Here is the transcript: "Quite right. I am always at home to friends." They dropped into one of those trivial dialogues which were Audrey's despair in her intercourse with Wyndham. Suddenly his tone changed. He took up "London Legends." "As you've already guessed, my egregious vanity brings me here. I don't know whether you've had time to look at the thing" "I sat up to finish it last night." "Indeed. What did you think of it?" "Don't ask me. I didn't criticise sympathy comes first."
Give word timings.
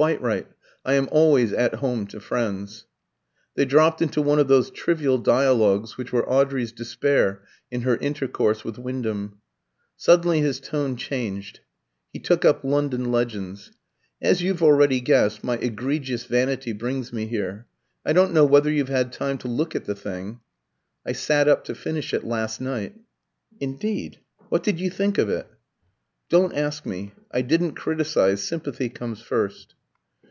"Quite 0.00 0.22
right. 0.22 0.46
I 0.82 0.94
am 0.94 1.10
always 1.12 1.52
at 1.52 1.74
home 1.74 2.06
to 2.06 2.20
friends." 2.20 2.86
They 3.54 3.66
dropped 3.66 4.00
into 4.00 4.22
one 4.22 4.38
of 4.38 4.48
those 4.48 4.70
trivial 4.70 5.18
dialogues 5.18 5.98
which 5.98 6.10
were 6.10 6.26
Audrey's 6.26 6.72
despair 6.72 7.42
in 7.70 7.82
her 7.82 7.98
intercourse 7.98 8.64
with 8.64 8.78
Wyndham. 8.78 9.40
Suddenly 9.98 10.40
his 10.40 10.58
tone 10.58 10.96
changed. 10.96 11.60
He 12.14 12.18
took 12.18 12.46
up 12.46 12.64
"London 12.64 13.12
Legends." 13.12 13.72
"As 14.22 14.40
you've 14.42 14.62
already 14.62 15.02
guessed, 15.02 15.44
my 15.44 15.58
egregious 15.58 16.24
vanity 16.24 16.72
brings 16.72 17.12
me 17.12 17.26
here. 17.26 17.66
I 18.02 18.14
don't 18.14 18.32
know 18.32 18.46
whether 18.46 18.70
you've 18.70 18.88
had 18.88 19.12
time 19.12 19.36
to 19.38 19.48
look 19.48 19.76
at 19.76 19.84
the 19.84 19.94
thing" 19.94 20.40
"I 21.06 21.12
sat 21.12 21.46
up 21.46 21.62
to 21.64 21.74
finish 21.74 22.14
it 22.14 22.24
last 22.24 22.58
night." 22.58 22.94
"Indeed. 23.60 24.18
What 24.48 24.62
did 24.62 24.80
you 24.80 24.88
think 24.88 25.18
of 25.18 25.28
it?" 25.28 25.46
"Don't 26.30 26.54
ask 26.56 26.86
me. 26.86 27.12
I 27.30 27.42
didn't 27.42 27.74
criticise 27.74 28.42
sympathy 28.42 28.88
comes 28.88 29.20
first." 29.20 29.74